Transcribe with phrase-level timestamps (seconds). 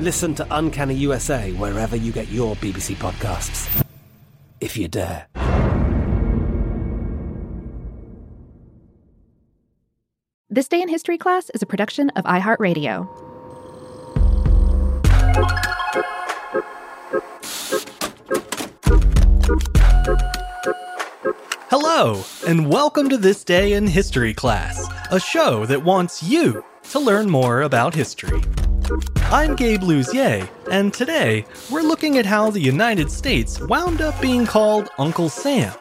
[0.00, 3.84] Listen to Uncanny USA wherever you get your BBC podcasts,
[4.58, 5.26] if you dare.
[10.48, 13.06] This Day in History class is a production of iHeartRadio.
[21.68, 26.98] Hello, and welcome to This Day in History class, a show that wants you to
[26.98, 28.40] learn more about history.
[29.30, 34.44] I'm Gabe Luzier, and today we're looking at how the United States wound up being
[34.44, 35.72] called Uncle Sam.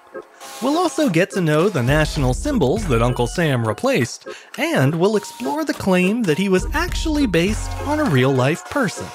[0.62, 4.28] We'll also get to know the national symbols that Uncle Sam replaced,
[4.60, 9.08] and we'll explore the claim that he was actually based on a real life person.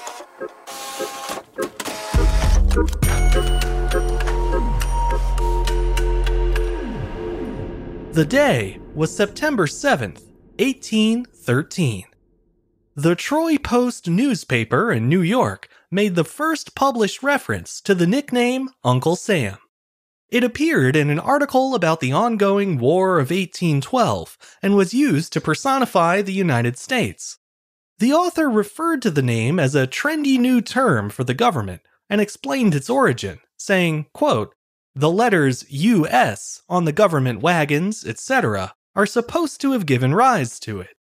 [8.13, 10.23] The day was September 7th,
[10.59, 12.07] 1813.
[12.97, 18.71] The Troy Post newspaper in New York made the first published reference to the nickname
[18.85, 19.57] Uncle Sam.
[20.29, 25.41] It appeared in an article about the ongoing War of 1812 and was used to
[25.41, 27.39] personify the United States.
[27.99, 32.21] The author referred to the name as a trendy new term for the government and
[32.21, 34.55] explained its origin, saying, quote,
[34.95, 40.79] the letters US on the government wagons, etc., are supposed to have given rise to
[40.79, 40.94] it.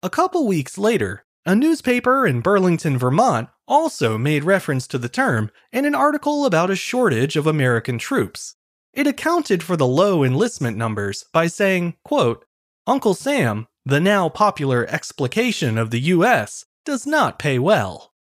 [0.00, 5.50] A couple weeks later, a newspaper in Burlington, Vermont also made reference to the term
[5.72, 8.54] in an article about a shortage of American troops.
[8.94, 12.44] It accounted for the low enlistment numbers by saying, quote,
[12.86, 18.12] Uncle Sam, the now popular explication of the US, does not pay well.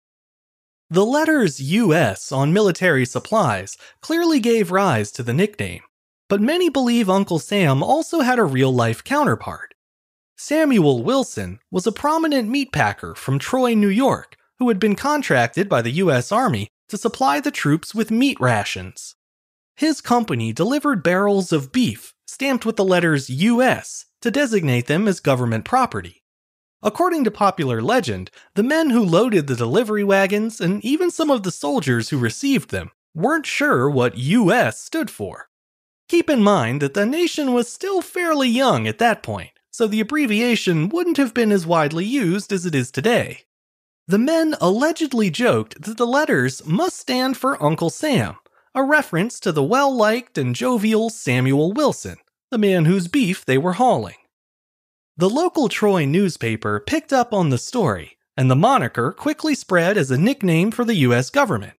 [0.89, 5.83] The letters US on military supplies clearly gave rise to the nickname,
[6.31, 9.75] but many believe Uncle Sam also had a real life counterpart.
[10.39, 15.81] Samuel Wilson was a prominent meatpacker from Troy, New York, who had been contracted by
[15.81, 19.15] the US Army to supply the troops with meat rations.
[19.77, 25.21] His company delivered barrels of beef stamped with the letters US to designate them as
[25.21, 26.23] government property.
[26.83, 31.45] According to popular legend, the men who loaded the delivery wagons and even some of
[31.45, 35.49] the soldiers who received them weren't sure what US stood for.
[36.11, 40.01] Keep in mind that the nation was still fairly young at that point, so the
[40.01, 43.41] abbreviation wouldn't have been as widely used as it is today.
[44.09, 48.37] The men allegedly joked that the letters must stand for Uncle Sam,
[48.75, 52.17] a reference to the well liked and jovial Samuel Wilson,
[52.51, 54.17] the man whose beef they were hauling.
[55.19, 60.11] The local Troy newspaper picked up on the story, and the moniker quickly spread as
[60.11, 61.75] a nickname for the US government.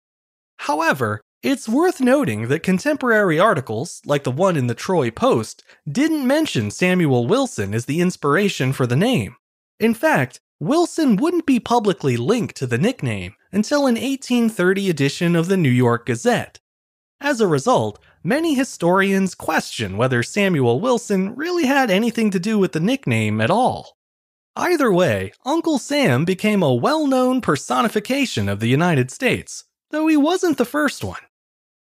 [0.57, 6.25] However, it's worth noting that contemporary articles, like the one in the Troy Post, didn't
[6.25, 9.35] mention Samuel Wilson as the inspiration for the name.
[9.79, 15.47] In fact, Wilson wouldn't be publicly linked to the nickname until an 1830 edition of
[15.47, 16.59] the New York Gazette.
[17.21, 22.71] As a result, many historians question whether Samuel Wilson really had anything to do with
[22.71, 23.97] the nickname at all.
[24.55, 30.17] Either way, Uncle Sam became a well known personification of the United States, though he
[30.17, 31.21] wasn't the first one.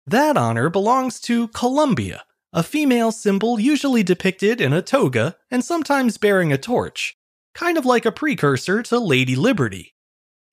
[0.07, 6.19] That honor belongs to Columbia, a female symbol usually depicted in a toga and sometimes
[6.19, 7.18] bearing a torch,
[7.56, 9.96] kind of like a precursor to Lady Liberty.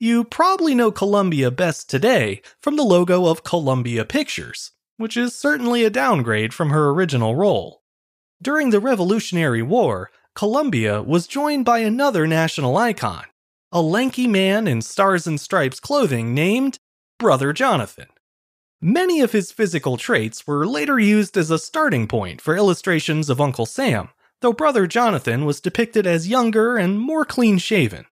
[0.00, 5.84] You probably know Columbia best today from the logo of Columbia Pictures, which is certainly
[5.84, 7.82] a downgrade from her original role.
[8.40, 13.26] During the Revolutionary War, Columbia was joined by another national icon,
[13.70, 16.78] a lanky man in stars and stripes clothing named
[17.18, 18.06] Brother Jonathan.
[18.84, 23.40] Many of his physical traits were later used as a starting point for illustrations of
[23.40, 24.08] Uncle Sam,
[24.40, 28.06] though Brother Jonathan was depicted as younger and more clean shaven.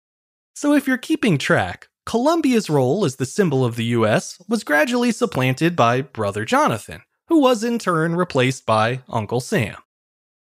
[0.55, 5.13] So if you're keeping track, Columbia's role as the symbol of the US was gradually
[5.13, 9.77] supplanted by Brother Jonathan, who was in turn replaced by Uncle Sam.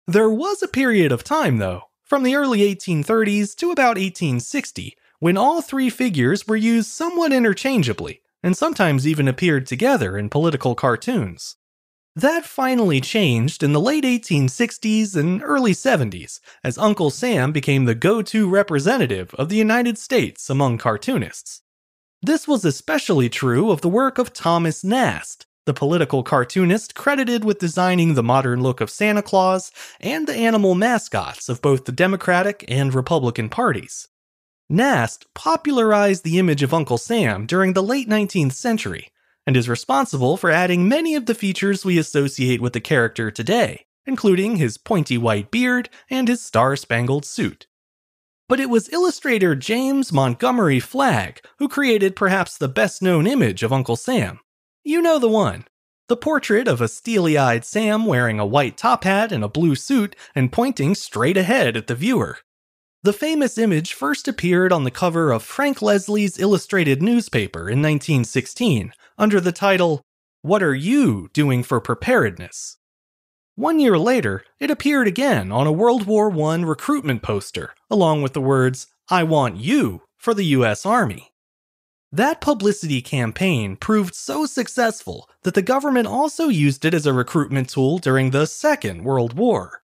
[0.08, 5.38] There was a period of time, though, from the early 1830s to about 1860, when
[5.38, 11.56] all three figures were used somewhat interchangeably, and sometimes even appeared together in political cartoons.
[12.16, 17.96] That finally changed in the late 1860s and early 70s as Uncle Sam became the
[17.96, 21.62] go to representative of the United States among cartoonists.
[22.22, 27.60] This was especially true of the work of Thomas Nast, the political cartoonist credited with
[27.60, 29.72] designing the modern look of Santa Claus
[30.02, 34.10] and the animal mascots of both the Democratic and Republican parties.
[34.72, 39.08] Nast popularized the image of Uncle Sam during the late 19th century
[39.48, 43.88] and is responsible for adding many of the features we associate with the character today,
[44.06, 47.66] including his pointy white beard and his star spangled suit.
[48.48, 53.74] But it was illustrator James Montgomery Flagg who created perhaps the best known image of
[53.74, 54.40] Uncle Sam.
[54.84, 55.66] You know the one.
[56.10, 59.74] The portrait of a steely eyed Sam wearing a white top hat and a blue
[59.74, 62.38] suit and pointing straight ahead at the viewer.
[63.02, 68.92] The famous image first appeared on the cover of Frank Leslie's illustrated newspaper in 1916
[69.18, 70.02] under the title,
[70.42, 72.76] What Are You Doing for Preparedness?
[73.56, 78.34] One year later, it appeared again on a World War I recruitment poster, along with
[78.34, 81.32] the words, I want you for the US Army.
[82.12, 87.70] That publicity campaign proved so successful that the government also used it as a recruitment
[87.70, 89.84] tool during the Second World War.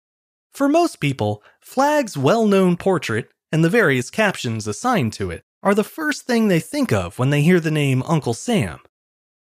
[0.57, 5.75] For most people, Flagg's well known portrait and the various captions assigned to it are
[5.75, 8.81] the first thing they think of when they hear the name Uncle Sam.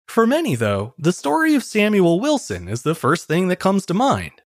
[0.09, 3.93] For many, though, the story of Samuel Wilson is the first thing that comes to
[3.93, 4.41] mind.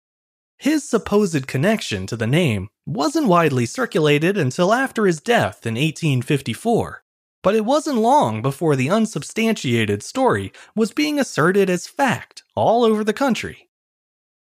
[0.57, 7.05] His supposed connection to the name wasn't widely circulated until after his death in 1854,
[7.43, 13.05] but it wasn't long before the unsubstantiated story was being asserted as fact all over
[13.05, 13.69] the country.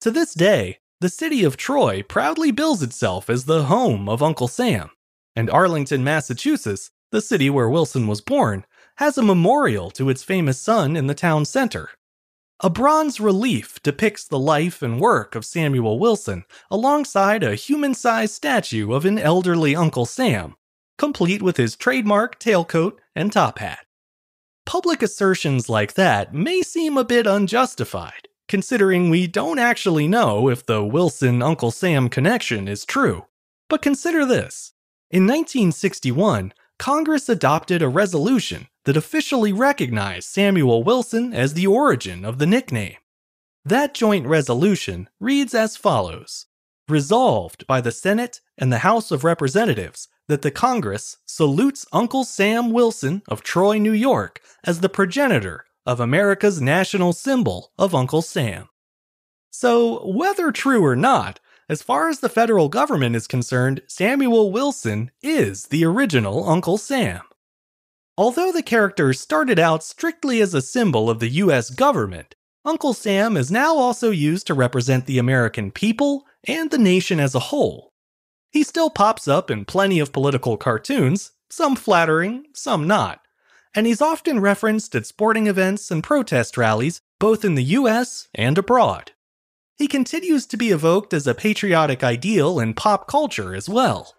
[0.00, 4.48] To this day, the city of Troy proudly bills itself as the home of Uncle
[4.48, 4.90] Sam,
[5.34, 8.64] and Arlington, Massachusetts, the city where Wilson was born,
[8.96, 11.90] has a memorial to its famous son in the town center.
[12.60, 18.32] A bronze relief depicts the life and work of Samuel Wilson alongside a human sized
[18.32, 20.56] statue of an elderly Uncle Sam,
[20.96, 23.84] complete with his trademark tailcoat and top hat.
[24.64, 30.64] Public assertions like that may seem a bit unjustified, considering we don't actually know if
[30.64, 33.26] the Wilson Uncle Sam connection is true.
[33.68, 34.72] But consider this.
[35.10, 42.38] In 1961, Congress adopted a resolution that officially recognized Samuel Wilson as the origin of
[42.38, 42.96] the nickname.
[43.64, 46.46] That joint resolution reads as follows
[46.88, 52.70] Resolved by the Senate and the House of Representatives that the Congress salutes Uncle Sam
[52.70, 58.68] Wilson of Troy, New York, as the progenitor of America's national symbol of Uncle Sam.
[59.50, 65.10] So, whether true or not, as far as the federal government is concerned, Samuel Wilson
[65.22, 67.22] is the original Uncle Sam.
[68.18, 73.36] Although the character started out strictly as a symbol of the US government, Uncle Sam
[73.36, 77.92] is now also used to represent the American people and the nation as a whole.
[78.50, 83.20] He still pops up in plenty of political cartoons, some flattering, some not,
[83.76, 88.58] and he's often referenced at sporting events and protest rallies both in the US and
[88.58, 89.12] abroad.
[89.76, 94.14] He continues to be evoked as a patriotic ideal in pop culture as well.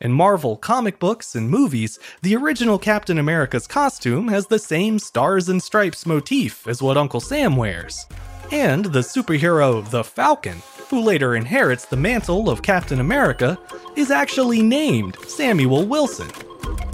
[0.00, 5.48] In Marvel comic books and movies, the original Captain America's costume has the same stars
[5.48, 8.06] and stripes motif as what Uncle Sam wears.
[8.50, 13.58] And the superhero the Falcon, who later inherits the mantle of Captain America,
[13.96, 16.30] is actually named Samuel Wilson.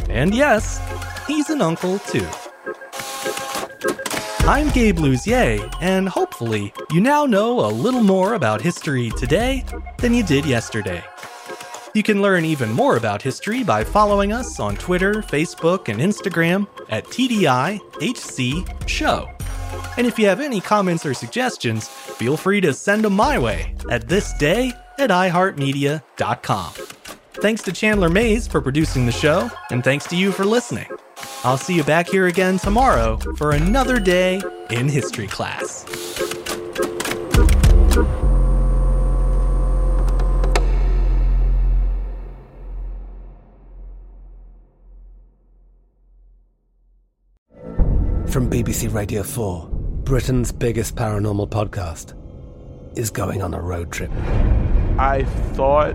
[0.09, 0.81] And yes,
[1.27, 2.27] he's an uncle too.
[4.49, 9.65] I'm Gabe Luzier, and hopefully, you now know a little more about history today
[9.99, 11.03] than you did yesterday.
[11.95, 16.69] You can learn even more about history by following us on Twitter, Facebook, and Instagram
[16.91, 19.29] at TDIHC Show.
[19.97, 23.75] And if you have any comments or suggestions, feel free to send them my way
[23.91, 26.73] at thisday at iHeartMedia.com.
[27.41, 30.87] Thanks to Chandler Mayes for producing the show, and thanks to you for listening.
[31.45, 34.41] I'll see you back here again tomorrow for another day
[34.71, 35.85] in history class.
[48.27, 49.69] From BBC Radio 4,
[50.05, 52.15] Britain's biggest paranormal podcast
[52.99, 54.11] is going on a road trip.
[54.99, 55.95] I thought